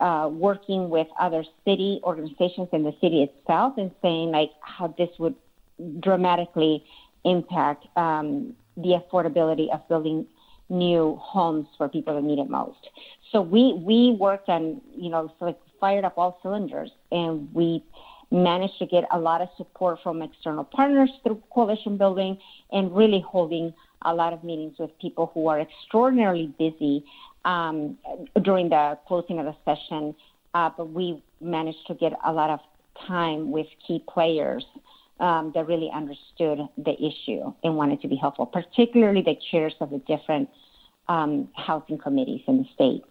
uh, 0.01 0.27
working 0.29 0.89
with 0.89 1.07
other 1.19 1.45
city 1.63 2.01
organizations 2.03 2.67
in 2.73 2.83
the 2.83 2.93
city 2.99 3.23
itself 3.23 3.77
and 3.77 3.91
saying 4.01 4.31
like 4.31 4.51
how 4.59 4.93
this 4.97 5.09
would 5.19 5.35
dramatically 5.99 6.83
impact 7.23 7.85
um, 7.97 8.53
the 8.77 8.99
affordability 8.99 9.73
of 9.73 9.87
building 9.87 10.25
new 10.69 11.17
homes 11.21 11.67
for 11.77 11.87
people 11.87 12.15
that 12.15 12.23
need 12.23 12.39
it 12.39 12.49
most. 12.49 12.89
So 13.31 13.41
we 13.41 13.73
we 13.73 14.15
worked 14.19 14.49
on 14.49 14.81
you 14.95 15.09
know 15.09 15.31
so 15.39 15.55
fired 15.79 16.05
up 16.05 16.17
all 16.17 16.39
cylinders, 16.41 16.91
and 17.11 17.53
we 17.53 17.83
managed 18.31 18.77
to 18.79 18.85
get 18.85 19.03
a 19.11 19.19
lot 19.19 19.41
of 19.41 19.49
support 19.57 19.99
from 20.01 20.21
external 20.21 20.63
partners 20.63 21.11
through 21.23 21.41
coalition 21.53 21.97
building, 21.97 22.37
and 22.71 22.95
really 22.95 23.23
holding 23.27 23.73
a 24.03 24.13
lot 24.13 24.33
of 24.33 24.43
meetings 24.43 24.75
with 24.79 24.91
people 24.99 25.31
who 25.33 25.47
are 25.47 25.59
extraordinarily 25.59 26.53
busy 26.59 27.03
um, 27.43 27.97
during 28.41 28.69
the 28.69 28.97
closing 29.07 29.39
of 29.39 29.45
the 29.45 29.55
session. 29.65 30.15
Uh, 30.53 30.69
but 30.77 30.89
we 30.91 31.21
managed 31.41 31.85
to 31.87 31.93
get 31.93 32.13
a 32.25 32.31
lot 32.31 32.49
of 32.49 32.59
time 33.07 33.51
with 33.51 33.67
key 33.85 34.01
players 34.07 34.63
um, 35.19 35.51
that 35.55 35.67
really 35.67 35.89
understood 35.93 36.59
the 36.77 36.93
issue 36.93 37.53
and 37.63 37.75
wanted 37.75 38.01
to 38.01 38.07
be 38.07 38.15
helpful, 38.15 38.45
particularly 38.45 39.21
the 39.21 39.37
chairs 39.51 39.73
of 39.79 39.89
the 39.89 39.99
different 39.99 40.49
um, 41.07 41.49
housing 41.55 41.97
committees 41.97 42.41
in 42.47 42.57
the 42.59 42.65
state. 42.73 43.03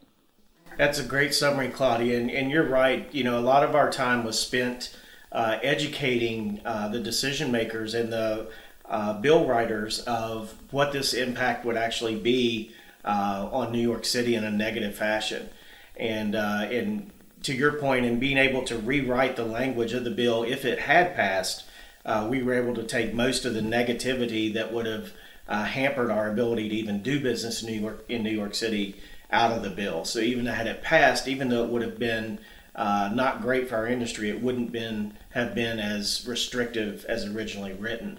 That's 0.77 0.99
a 0.99 1.05
great 1.05 1.35
summary, 1.35 1.69
Claudia, 1.69 2.19
and, 2.19 2.31
and 2.31 2.51
you're 2.51 2.69
right. 2.69 3.09
You 3.15 3.25
know, 3.25 3.39
a 3.39 3.41
lot 3.41 3.63
of 3.63 3.75
our 3.75 3.91
time 3.91 4.25
was 4.25 4.39
spent 4.39 4.97
uh, 5.31 5.59
educating 5.63 6.61
uh, 6.65 6.89
the 6.89 7.01
decision 7.01 7.53
makers 7.53 7.95
and 7.95 8.13
the 8.13 8.49
uh, 8.85 9.15
bill 9.21 9.47
writers 9.47 10.01
of 10.01 10.55
what 10.71 10.93
this 10.93 11.15
impact 11.15 11.65
would 11.65 11.77
actually 11.77 12.17
be 12.17 12.73
uh, 13.05 13.49
on 13.53 13.73
New 13.73 13.81
York 13.81 14.05
City 14.05 14.35
in 14.35 14.45
a 14.45 14.51
negative 14.51 14.95
fashion, 14.95 15.49
and 15.97 16.35
uh, 16.35 16.67
and 16.71 17.11
to 17.43 17.55
your 17.55 17.73
point, 17.73 18.07
in 18.07 18.19
being 18.19 18.39
able 18.39 18.63
to 18.63 18.79
rewrite 18.79 19.37
the 19.37 19.45
language 19.45 19.93
of 19.93 20.05
the 20.05 20.11
bill 20.11 20.43
if 20.43 20.65
it 20.65 20.81
had 20.81 21.15
passed, 21.15 21.65
uh, 22.05 22.27
we 22.31 22.43
were 22.43 22.55
able 22.55 22.75
to 22.75 22.83
take 22.83 23.15
most 23.15 23.45
of 23.45 23.55
the 23.55 23.61
negativity 23.61 24.53
that 24.53 24.73
would 24.73 24.87
have 24.87 25.13
hampered 25.47 26.11
our 26.11 26.31
ability 26.31 26.69
to 26.69 26.75
even 26.75 27.03
do 27.03 27.21
business 27.21 27.63
in 27.63 27.69
New 27.69 27.81
York 27.81 28.05
in 28.09 28.23
New 28.23 28.31
York 28.31 28.55
City 28.55 28.97
out 29.31 29.53
of 29.53 29.63
the 29.63 29.71
bill. 29.71 30.05
So 30.05 30.21
even 30.21 30.47
had 30.47 30.67
it 30.67 30.83
passed, 30.83 31.29
even 31.29 31.49
though 31.49 31.65
it 31.65 31.71
would 31.71 31.83
have 31.83 31.99
been 31.99 32.39
uh, 32.75 33.11
not 33.13 33.43
great 33.43 33.69
for 33.69 33.77
our 33.77 33.87
industry, 33.87 34.31
it 34.31 34.41
wouldn't 34.41 34.73
been 34.73 35.17
have 35.31 35.55
been 35.55 35.79
as 35.79 36.25
restrictive 36.27 37.05
as 37.07 37.25
originally 37.25 37.73
written. 37.73 38.19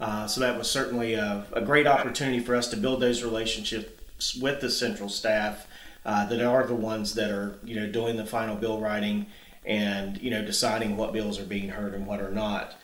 Uh, 0.00 0.26
so 0.26 0.40
that 0.40 0.58
was 0.58 0.70
certainly 0.70 1.14
a, 1.14 1.46
a, 1.52 1.60
great 1.60 1.86
opportunity 1.86 2.40
for 2.40 2.56
us 2.56 2.68
to 2.68 2.76
build 2.76 3.00
those 3.00 3.22
relationships 3.22 4.34
with 4.34 4.60
the 4.60 4.68
central 4.68 5.08
staff 5.08 5.68
uh, 6.04 6.26
that 6.26 6.42
are 6.42 6.66
the 6.66 6.74
ones 6.74 7.14
that 7.14 7.30
are 7.30 7.58
you 7.64 7.76
know 7.76 7.86
doing 7.86 8.16
the 8.16 8.26
final 8.26 8.56
bill 8.56 8.80
writing 8.80 9.26
and 9.64 10.20
you 10.20 10.30
know 10.30 10.44
deciding 10.44 10.96
what 10.96 11.12
bills 11.12 11.38
are 11.38 11.44
being 11.44 11.68
heard 11.68 11.94
and 11.94 12.06
what 12.06 12.20
are 12.20 12.30
not. 12.30 12.74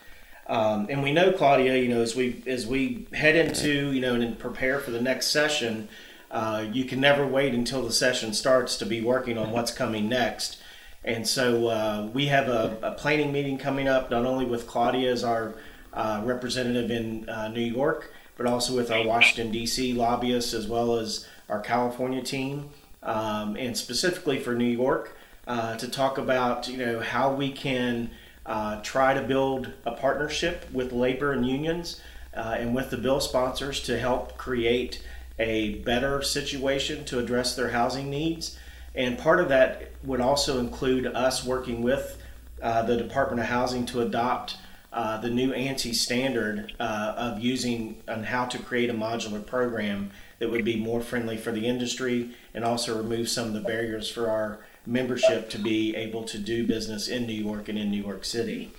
Um, 0.50 0.88
and 0.90 1.00
we 1.00 1.12
know 1.12 1.30
Claudia, 1.30 1.76
you 1.76 1.88
know, 1.88 2.02
as 2.02 2.16
we 2.16 2.42
as 2.44 2.66
we 2.66 3.06
head 3.14 3.36
into 3.36 3.92
you 3.92 4.00
know 4.00 4.16
and 4.16 4.36
prepare 4.36 4.80
for 4.80 4.90
the 4.90 5.00
next 5.00 5.28
session, 5.28 5.88
uh, 6.28 6.66
you 6.72 6.84
can 6.84 7.00
never 7.00 7.24
wait 7.24 7.54
until 7.54 7.82
the 7.82 7.92
session 7.92 8.34
starts 8.34 8.76
to 8.78 8.84
be 8.84 9.00
working 9.00 9.38
on 9.38 9.52
what's 9.52 9.72
coming 9.72 10.08
next. 10.08 10.58
And 11.04 11.26
so 11.26 11.68
uh, 11.68 12.10
we 12.12 12.26
have 12.26 12.48
a, 12.48 12.76
a, 12.82 12.90
planning 12.92 13.32
meeting 13.32 13.58
coming 13.58 13.86
up, 13.88 14.10
not 14.10 14.26
only 14.26 14.44
with 14.44 14.66
Claudia 14.66 15.10
as 15.10 15.22
our 15.22 15.54
uh, 15.94 16.20
representative 16.24 16.90
in 16.90 17.28
uh, 17.28 17.48
New 17.48 17.64
York, 17.64 18.12
but 18.36 18.46
also 18.46 18.74
with 18.74 18.90
our 18.90 19.06
Washington, 19.06 19.52
D.C. 19.52 19.92
lobbyists 19.94 20.52
as 20.52 20.66
well 20.66 20.96
as 20.96 21.26
our 21.48 21.60
California 21.60 22.22
team, 22.22 22.70
um, 23.04 23.56
and 23.56 23.76
specifically 23.76 24.38
for 24.40 24.54
New 24.54 24.64
York 24.64 25.16
uh, 25.46 25.76
to 25.76 25.88
talk 25.88 26.18
about 26.18 26.68
you 26.68 26.76
know 26.76 26.98
how 26.98 27.32
we 27.32 27.52
can 27.52 28.10
uh, 28.50 28.82
try 28.82 29.14
to 29.14 29.22
build 29.22 29.72
a 29.86 29.92
partnership 29.92 30.68
with 30.72 30.92
labor 30.92 31.32
and 31.32 31.46
unions 31.46 32.00
and 32.34 32.74
with 32.74 32.90
the 32.90 32.96
bill 32.96 33.20
sponsors 33.20 33.80
to 33.82 33.98
help 33.98 34.36
create 34.36 35.02
a 35.40 35.76
better 35.76 36.20
situation 36.22 37.04
to 37.06 37.18
address 37.18 37.56
their 37.56 37.70
housing 37.70 38.10
needs. 38.10 38.58
And 38.94 39.18
part 39.18 39.40
of 39.40 39.48
that 39.48 39.92
would 40.04 40.20
also 40.20 40.58
include 40.58 41.06
us 41.06 41.44
working 41.44 41.82
with 41.82 42.20
uh, 42.62 42.82
the 42.82 42.96
Department 42.96 43.40
of 43.40 43.46
Housing 43.46 43.86
to 43.86 44.02
adopt 44.02 44.56
uh, 44.92 45.18
the 45.18 45.30
new 45.30 45.52
ANSI 45.52 45.94
standard 45.94 46.74
uh, 46.80 47.14
of 47.16 47.40
using 47.40 48.02
and 48.06 48.26
how 48.26 48.44
to 48.46 48.58
create 48.58 48.90
a 48.90 48.94
modular 48.94 49.44
program 49.44 50.10
that 50.40 50.50
would 50.50 50.64
be 50.64 50.76
more 50.76 51.00
friendly 51.00 51.36
for 51.36 51.52
the 51.52 51.66
industry 51.66 52.30
and 52.54 52.64
also 52.64 52.96
remove 52.96 53.28
some 53.28 53.46
of 53.46 53.54
the 53.54 53.60
barriers 53.60 54.10
for 54.10 54.28
our 54.28 54.60
membership 54.86 55.50
to 55.50 55.58
be 55.58 55.94
able 55.96 56.24
to 56.24 56.38
do 56.38 56.66
business 56.66 57.08
in 57.08 57.26
New 57.26 57.32
York 57.32 57.68
and 57.68 57.78
in 57.78 57.90
New 57.90 58.02
York 58.02 58.24
City. 58.24 58.72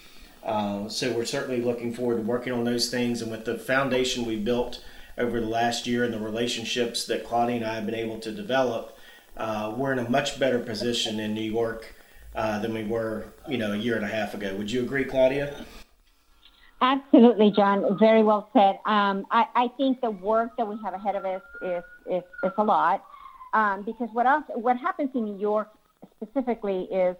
Uh, 0.43 0.89
so 0.89 1.12
we're 1.13 1.25
certainly 1.25 1.62
looking 1.62 1.93
forward 1.93 2.17
to 2.17 2.22
working 2.24 2.53
on 2.53 2.63
those 2.63 2.89
things. 2.89 3.22
And 3.22 3.31
with 3.31 3.46
the 3.46 3.58
foundation 3.58 4.25
we 4.25 4.38
built 4.38 4.84
over 5.17 5.39
the 5.39 5.48
last 5.48 5.86
year 5.86 6.03
and 6.03 6.13
the 6.13 6.20
relationships 6.20 7.05
that 7.05 7.25
Claudia 7.25 7.58
and 7.58 7.65
I 7.65 7.75
have 7.75 7.86
been 7.86 7.96
able 7.96 8.20
to 8.20 8.31
develop, 8.31 8.98
uh, 9.38 9.74
we're 9.75 9.91
in 9.93 10.00
a 10.00 10.10
much 10.10 10.39
better 10.39 10.60
position 10.60 11.20
in 11.20 11.34
New 11.34 11.50
York 11.51 11.96
uh, 12.36 12.60
than 12.60 12.74
we 12.74 12.84
were, 12.84 13.25
you 13.48 13.58
know, 13.58 13.74
a 13.74 13.77
year 13.77 13.96
and 13.96 14.05
a 14.05 14.10
half 14.10 14.34
ago. 14.34 14.55
Would 14.55 14.72
you 14.72 14.81
agree, 14.81 15.05
Claudia? 15.05 15.65
Absolutely, 16.81 17.51
John. 17.51 17.98
Very 18.00 18.24
well 18.24 18.50
said. 18.53 18.79
Um, 18.86 19.27
I, 19.29 19.46
I, 19.55 19.67
think 19.77 20.01
the 20.01 20.10
work 20.10 20.58
that 20.58 20.67
we 20.67 20.75
have 20.84 20.96
ahead 20.96 21.15
of 21.15 21.25
us 21.25 21.41
is 21.62 21.84
is, 22.08 22.24
is 22.43 22.51
a 22.58 22.63
lot 22.63 23.05
um, 23.53 23.84
because 23.84 24.10
what 24.13 24.25
else? 24.25 24.46
What 24.55 24.77
happens 24.77 25.12
in 25.13 25.25
New 25.25 25.38
York 25.38 25.70
specifically 26.22 26.84
is 26.92 27.16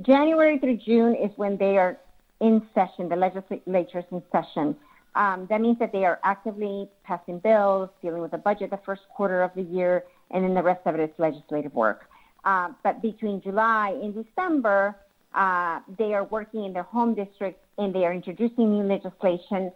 January 0.00 0.58
through 0.58 0.78
June 0.78 1.14
is 1.14 1.30
when 1.36 1.56
they 1.56 1.76
are 1.78 1.98
in 2.40 2.62
session. 2.74 3.08
The 3.08 3.16
legislature 3.16 3.98
is 3.98 4.04
in 4.10 4.22
session. 4.32 4.76
Um, 5.14 5.46
that 5.50 5.60
means 5.60 5.78
that 5.78 5.92
they 5.92 6.04
are 6.04 6.18
actively 6.24 6.88
passing 7.04 7.38
bills, 7.38 7.90
dealing 8.00 8.22
with 8.22 8.30
the 8.30 8.38
budget 8.38 8.70
the 8.70 8.80
first 8.84 9.02
quarter 9.14 9.42
of 9.42 9.50
the 9.54 9.62
year, 9.62 10.04
and 10.30 10.42
then 10.42 10.54
the 10.54 10.62
rest 10.62 10.80
of 10.86 10.94
it 10.94 11.00
is 11.00 11.10
legislative 11.18 11.74
work. 11.74 12.08
Uh, 12.44 12.70
but 12.82 13.02
between 13.02 13.40
July 13.42 13.90
and 14.02 14.14
December, 14.14 14.96
uh, 15.34 15.80
they 15.98 16.14
are 16.14 16.24
working 16.24 16.64
in 16.64 16.72
their 16.72 16.82
home 16.82 17.14
district 17.14 17.62
and 17.78 17.94
they 17.94 18.04
are 18.04 18.12
introducing 18.12 18.72
new 18.72 18.84
legislation 18.84 19.72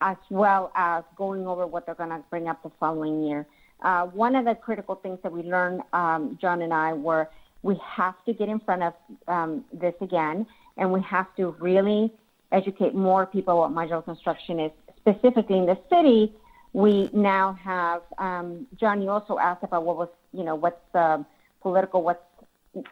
as 0.00 0.16
well 0.30 0.70
as 0.74 1.04
going 1.16 1.46
over 1.46 1.66
what 1.66 1.84
they're 1.86 1.94
going 1.94 2.10
to 2.10 2.22
bring 2.30 2.48
up 2.48 2.62
the 2.62 2.70
following 2.78 3.24
year. 3.24 3.46
Uh, 3.82 4.06
one 4.06 4.36
of 4.36 4.44
the 4.44 4.54
critical 4.54 4.94
things 4.94 5.18
that 5.22 5.32
we 5.32 5.42
learned, 5.42 5.82
um, 5.92 6.38
John 6.40 6.62
and 6.62 6.72
I, 6.72 6.92
were 6.92 7.28
we 7.62 7.78
have 7.84 8.14
to 8.24 8.32
get 8.32 8.48
in 8.48 8.60
front 8.60 8.82
of 8.82 8.94
um, 9.28 9.64
this 9.72 9.94
again, 10.00 10.46
and 10.76 10.92
we 10.92 11.00
have 11.02 11.34
to 11.36 11.54
really 11.60 12.12
educate 12.52 12.94
more 12.94 13.26
people 13.26 13.58
what 13.58 13.70
modular 13.70 14.04
construction 14.04 14.58
is. 14.60 14.72
Specifically 14.98 15.58
in 15.58 15.66
the 15.66 15.78
city, 15.88 16.34
we 16.72 17.10
now 17.12 17.58
have. 17.62 18.02
Um, 18.18 18.66
John, 18.78 19.02
you 19.02 19.10
also 19.10 19.38
asked 19.38 19.64
about 19.64 19.84
what 19.84 19.96
was, 19.96 20.08
you 20.32 20.44
know, 20.44 20.54
what's 20.54 20.80
the 20.92 21.24
political, 21.62 22.02
what's 22.02 22.20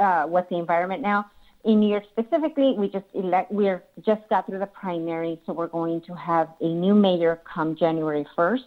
uh, 0.01 0.25
what's 0.25 0.49
the 0.51 0.57
environment 0.57 1.03
now. 1.03 1.31
In 1.65 1.81
New 1.81 1.91
York 1.91 2.05
specifically, 2.13 2.75
we 2.79 2.89
just 2.89 3.05
elect, 3.15 3.51
we're 3.51 3.83
just 4.05 4.23
got 4.31 4.47
through 4.47 4.61
the 4.61 4.67
primary, 4.67 5.41
so 5.45 5.53
we're 5.53 5.67
going 5.67 6.01
to 6.03 6.15
have 6.15 6.49
a 6.61 6.69
new 6.69 6.95
mayor 6.95 7.41
come 7.53 7.77
January 7.77 8.27
1st. 8.37 8.61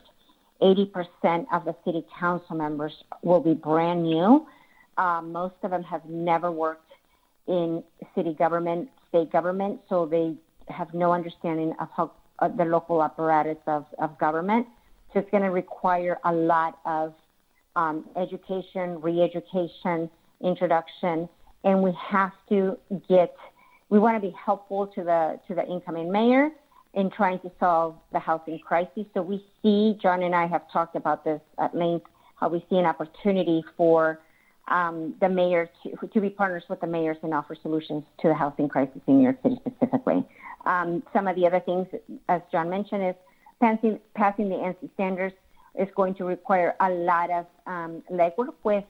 80% 0.61 1.45
of 1.51 1.65
the 1.65 1.75
city 1.83 2.05
council 2.19 2.55
members 2.55 2.93
will 3.23 3.39
be 3.39 3.53
brand 3.53 4.03
new. 4.03 4.45
Uh, 4.97 5.21
most 5.21 5.55
of 5.63 5.71
them 5.71 5.83
have 5.83 6.05
never 6.05 6.51
worked 6.51 6.91
in 7.47 7.83
city 8.15 8.33
government, 8.33 8.89
state 9.09 9.31
government, 9.31 9.79
so 9.89 10.05
they 10.05 10.35
have 10.67 10.93
no 10.93 11.11
understanding 11.11 11.73
of 11.79 11.89
how 11.95 12.11
uh, 12.39 12.47
the 12.47 12.65
local 12.65 13.03
apparatus 13.03 13.57
of, 13.67 13.85
of 13.99 14.17
government. 14.19 14.67
So 15.13 15.19
it's 15.19 15.31
going 15.31 15.43
to 15.43 15.49
require 15.51 16.17
a 16.23 16.33
lot 16.33 16.79
of 16.85 17.13
um, 17.75 18.05
education, 18.15 19.01
re-education, 19.01 20.09
introduction, 20.41 21.27
and 21.63 21.81
we 21.83 21.91
have 21.99 22.33
to 22.49 22.77
get. 23.07 23.35
We 23.89 23.99
want 23.99 24.21
to 24.21 24.21
be 24.21 24.35
helpful 24.45 24.87
to 24.87 25.03
the 25.03 25.39
to 25.47 25.55
the 25.55 25.65
incoming 25.67 26.11
mayor 26.11 26.49
in 26.93 27.09
trying 27.09 27.39
to 27.39 27.51
solve 27.59 27.95
the 28.11 28.19
housing 28.19 28.59
crisis. 28.59 29.05
So 29.13 29.21
we 29.21 29.45
see, 29.61 29.97
John 30.01 30.23
and 30.23 30.35
I 30.35 30.47
have 30.47 30.69
talked 30.71 30.95
about 30.95 31.23
this 31.23 31.41
at 31.59 31.75
length, 31.75 32.07
how 32.35 32.49
we 32.49 32.65
see 32.69 32.77
an 32.77 32.85
opportunity 32.85 33.63
for 33.77 34.19
um, 34.67 35.15
the 35.19 35.29
mayor 35.29 35.69
to, 35.83 36.07
to 36.07 36.21
be 36.21 36.29
partners 36.29 36.63
with 36.69 36.79
the 36.81 36.87
mayors 36.87 37.17
and 37.23 37.33
offer 37.33 37.55
solutions 37.61 38.03
to 38.21 38.27
the 38.27 38.33
housing 38.33 38.69
crisis 38.69 39.01
in 39.07 39.17
New 39.17 39.23
York 39.23 39.37
City 39.43 39.59
specifically. 39.65 40.25
Um, 40.65 41.03
some 41.13 41.27
of 41.27 41.35
the 41.35 41.45
other 41.47 41.59
things, 41.59 41.87
as 42.29 42.41
John 42.51 42.69
mentioned, 42.69 43.03
is 43.03 43.15
passing, 43.59 43.99
passing 44.15 44.49
the 44.49 44.55
ANSI 44.55 44.93
standards 44.93 45.35
is 45.79 45.87
going 45.95 46.15
to 46.15 46.25
require 46.25 46.75
a 46.79 46.89
lot 46.89 47.29
of 47.31 47.45
um, 47.65 48.03
legwork 48.11 48.53
with 48.63 48.83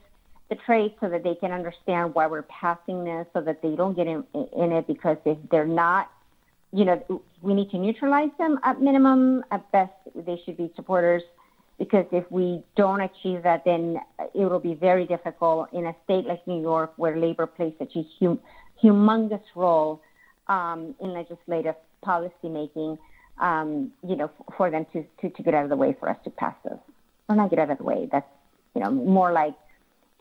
the 0.49 0.55
trade 0.55 0.93
so 0.99 1.07
that 1.09 1.23
they 1.23 1.35
can 1.35 1.51
understand 1.51 2.13
why 2.13 2.27
we're 2.27 2.41
passing 2.43 3.03
this 3.05 3.25
so 3.33 3.41
that 3.41 3.61
they 3.61 3.75
don't 3.75 3.95
get 3.95 4.07
in, 4.07 4.23
in 4.33 4.71
it 4.71 4.85
because 4.85 5.17
if 5.25 5.37
they're 5.49 5.65
not, 5.65 6.11
you 6.73 6.85
know, 6.85 7.21
we 7.41 7.53
need 7.53 7.69
to 7.71 7.77
neutralize 7.77 8.31
them 8.37 8.59
at 8.63 8.81
minimum. 8.81 9.43
At 9.51 9.71
best, 9.71 9.93
they 10.15 10.41
should 10.43 10.57
be 10.57 10.71
supporters 10.75 11.23
because 11.81 12.05
if 12.11 12.31
we 12.31 12.61
don't 12.75 13.01
achieve 13.01 13.41
that, 13.41 13.65
then 13.65 13.99
it 14.35 14.45
will 14.45 14.59
be 14.59 14.75
very 14.75 15.07
difficult 15.07 15.67
in 15.73 15.87
a 15.87 15.95
state 16.03 16.25
like 16.25 16.45
New 16.45 16.61
York 16.61 16.93
where 16.95 17.17
labor 17.17 17.47
plays 17.47 17.73
such 17.79 17.95
a 17.95 18.03
hum- 18.19 18.39
humongous 18.83 19.41
role 19.55 19.99
um, 20.47 20.93
in 20.99 21.11
legislative 21.11 21.73
policy 22.03 22.49
making, 22.49 22.99
um, 23.39 23.91
you 24.07 24.15
know, 24.15 24.29
for 24.55 24.69
them 24.69 24.85
to, 24.93 25.03
to, 25.21 25.31
to 25.31 25.41
get 25.41 25.55
out 25.55 25.63
of 25.63 25.71
the 25.71 25.75
way 25.75 25.97
for 25.99 26.07
us 26.07 26.17
to 26.23 26.29
pass 26.29 26.53
this. 26.63 26.77
Or 27.27 27.35
not 27.35 27.49
get 27.49 27.57
out 27.57 27.71
of 27.71 27.79
the 27.79 27.83
way, 27.83 28.07
that's, 28.11 28.29
you 28.75 28.83
know, 28.83 28.91
more 28.91 29.31
like 29.31 29.55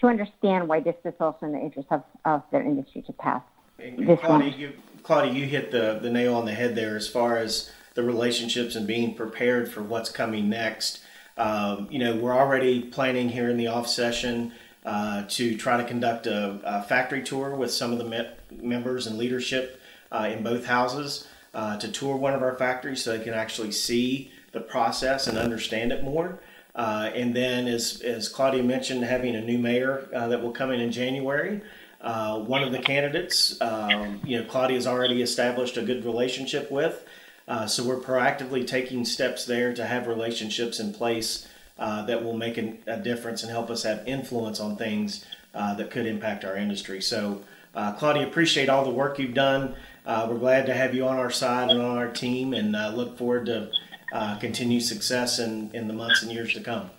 to 0.00 0.06
understand 0.06 0.66
why 0.66 0.80
this 0.80 0.96
is 1.04 1.12
also 1.20 1.44
in 1.44 1.52
the 1.52 1.58
interest 1.58 1.88
of, 1.90 2.02
of 2.24 2.42
their 2.52 2.62
industry 2.62 3.02
to 3.02 3.12
pass. 3.12 3.42
And 3.78 4.18
Claudia, 4.18 4.56
you, 4.56 4.72
Claudia, 5.02 5.34
you 5.34 5.44
hit 5.44 5.72
the, 5.72 5.98
the 6.00 6.08
nail 6.08 6.36
on 6.36 6.46
the 6.46 6.54
head 6.54 6.74
there 6.74 6.96
as 6.96 7.06
far 7.06 7.36
as 7.36 7.70
the 7.92 8.02
relationships 8.02 8.76
and 8.76 8.86
being 8.86 9.14
prepared 9.14 9.70
for 9.70 9.82
what's 9.82 10.10
coming 10.10 10.48
next. 10.48 11.04
Um, 11.36 11.88
you 11.90 11.98
know, 11.98 12.16
we're 12.16 12.34
already 12.34 12.82
planning 12.82 13.28
here 13.28 13.48
in 13.48 13.56
the 13.56 13.68
off 13.68 13.88
session 13.88 14.52
uh, 14.84 15.24
to 15.28 15.56
try 15.56 15.76
to 15.76 15.84
conduct 15.84 16.26
a, 16.26 16.60
a, 16.64 16.82
factory 16.82 17.22
tour 17.22 17.54
with 17.54 17.70
some 17.70 17.92
of 17.92 17.98
the 17.98 18.04
me- 18.04 18.28
members 18.50 19.06
and 19.06 19.18
leadership 19.18 19.80
uh, 20.10 20.28
in 20.32 20.42
both 20.42 20.64
houses 20.64 21.28
uh, 21.54 21.76
to 21.76 21.90
tour 21.90 22.16
one 22.16 22.32
of 22.32 22.42
our 22.42 22.54
factories 22.54 23.02
so 23.02 23.16
they 23.16 23.22
can 23.22 23.34
actually 23.34 23.72
see 23.72 24.30
the 24.52 24.60
process 24.60 25.26
and 25.26 25.38
understand 25.38 25.92
it 25.92 26.02
more. 26.02 26.40
Uh, 26.74 27.10
and 27.14 27.34
then, 27.34 27.66
as, 27.66 28.00
as 28.00 28.28
Claudia 28.28 28.62
mentioned, 28.62 29.04
having 29.04 29.34
a 29.34 29.40
new 29.40 29.58
mayor 29.58 30.08
uh, 30.14 30.28
that 30.28 30.40
will 30.40 30.52
come 30.52 30.70
in 30.70 30.80
in 30.80 30.92
January. 30.92 31.60
Uh, 32.00 32.38
one 32.38 32.62
of 32.62 32.72
the 32.72 32.78
candidates, 32.78 33.60
um, 33.60 34.20
you 34.24 34.38
know, 34.38 34.44
Claudia 34.48 34.76
has 34.76 34.86
already 34.86 35.20
established 35.20 35.76
a 35.76 35.82
good 35.82 36.04
relationship 36.04 36.70
with. 36.70 37.04
Uh, 37.50 37.66
so 37.66 37.82
we're 37.82 37.98
proactively 37.98 38.64
taking 38.64 39.04
steps 39.04 39.44
there 39.44 39.74
to 39.74 39.84
have 39.84 40.06
relationships 40.06 40.78
in 40.78 40.94
place 40.94 41.48
uh, 41.80 42.06
that 42.06 42.22
will 42.22 42.36
make 42.36 42.56
a, 42.56 42.76
a, 42.86 42.96
difference 42.96 43.42
and 43.42 43.50
help 43.50 43.68
us 43.70 43.82
have 43.82 44.06
influence 44.06 44.60
on 44.60 44.76
things 44.76 45.26
uh, 45.52 45.74
that 45.74 45.90
could 45.90 46.06
impact 46.06 46.44
our 46.44 46.56
industry. 46.56 47.02
So, 47.02 47.42
Claudia, 47.74 48.24
appreciate 48.24 48.68
all 48.68 48.84
the 48.84 48.90
work 48.90 49.18
you've 49.18 49.34
done. 49.34 49.74
we're 50.06 50.38
glad 50.38 50.66
to 50.66 50.74
have 50.74 50.94
you 50.94 51.08
on 51.08 51.16
our 51.16 51.30
side 51.30 51.70
and 51.70 51.82
on 51.82 51.98
our 51.98 52.12
team, 52.12 52.54
and 52.54 52.72
look 52.96 53.18
forward 53.18 53.46
to 53.46 53.68
uh, 54.12 54.36
continued 54.38 54.84
success 54.84 55.40
in, 55.40 55.72
in 55.74 55.88
the 55.88 55.94
months 55.94 56.22
and 56.22 56.30
years 56.30 56.54
to 56.54 56.60
come. 56.60 56.90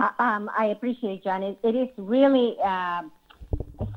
Uh, 0.00 0.10
um, 0.18 0.50
I 0.58 0.66
appreciate 0.66 1.20
it, 1.20 1.24
John. 1.24 1.44
it, 1.44 1.58
it 1.62 1.76
is 1.76 1.88
really 1.96 2.56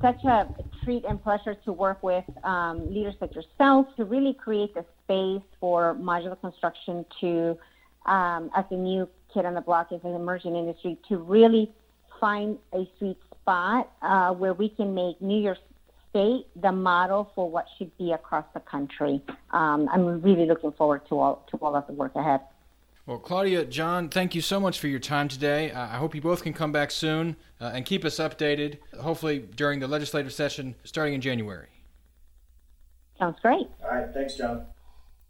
such 0.01 0.23
a 0.25 0.47
treat 0.83 1.03
and 1.05 1.21
pleasure 1.23 1.55
to 1.65 1.71
work 1.71 2.03
with 2.03 2.25
um, 2.43 2.93
leaders 2.93 3.15
like 3.21 3.33
yourself 3.33 3.87
to 3.95 4.05
really 4.05 4.33
create 4.33 4.73
the 4.75 4.85
space 5.09 5.41
for 5.59 5.95
modular 5.95 6.39
construction 6.39 7.03
to, 7.19 7.57
um, 8.05 8.51
as 8.55 8.65
a 8.69 8.75
new 8.75 9.09
kid 9.33 9.45
on 9.45 9.55
the 9.55 9.61
block, 9.61 9.91
as 9.91 10.01
an 10.03 10.13
emerging 10.13 10.55
industry, 10.55 10.97
to 11.07 11.17
really 11.17 11.71
find 12.19 12.57
a 12.73 12.87
sweet 12.97 13.17
spot 13.41 13.91
uh, 14.01 14.31
where 14.33 14.53
we 14.53 14.69
can 14.69 14.93
make 14.93 15.19
New 15.21 15.41
York 15.41 15.57
state 16.09 16.45
the 16.55 16.71
model 16.71 17.31
for 17.33 17.49
what 17.49 17.65
should 17.77 17.95
be 17.97 18.11
across 18.11 18.45
the 18.53 18.59
country. 18.59 19.21
Um, 19.51 19.89
I'm 19.91 20.21
really 20.21 20.45
looking 20.45 20.71
forward 20.73 21.07
to 21.09 21.19
all 21.19 21.45
to 21.51 21.57
all 21.57 21.75
of 21.75 21.87
the 21.87 21.93
work 21.93 22.15
ahead. 22.15 22.41
Well, 23.05 23.17
Claudia, 23.17 23.65
John, 23.65 24.09
thank 24.09 24.35
you 24.35 24.41
so 24.41 24.59
much 24.59 24.79
for 24.79 24.87
your 24.87 24.99
time 24.99 25.27
today. 25.27 25.71
I 25.71 25.97
hope 25.97 26.13
you 26.13 26.21
both 26.21 26.43
can 26.43 26.53
come 26.53 26.71
back 26.71 26.91
soon 26.91 27.35
uh, 27.59 27.71
and 27.73 27.83
keep 27.83 28.05
us 28.05 28.19
updated, 28.19 28.77
hopefully 29.01 29.39
during 29.55 29.79
the 29.79 29.87
legislative 29.87 30.31
session 30.31 30.75
starting 30.83 31.15
in 31.15 31.21
January. 31.21 31.69
Sounds 33.17 33.37
great. 33.41 33.67
All 33.83 33.89
right, 33.89 34.13
thanks, 34.13 34.35
John. 34.35 34.67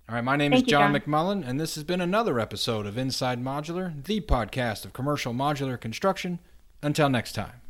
All 0.10 0.16
right, 0.16 0.24
my 0.24 0.36
name 0.36 0.52
Thank 0.54 0.66
is 0.66 0.72
John, 0.72 0.92
John 0.92 1.00
McMullen, 1.00 1.48
and 1.48 1.60
this 1.60 1.76
has 1.76 1.84
been 1.84 2.02
another 2.02 2.40
episode 2.40 2.88
of 2.88 2.98
Inside 2.98 3.40
Modular, 3.44 4.04
the 4.06 4.22
podcast 4.22 4.84
of 4.84 4.92
commercial 4.92 5.36
modular 5.36 5.80
construction. 5.80 6.40
Until 6.82 7.10
next 7.10 7.34
time. 7.34 7.62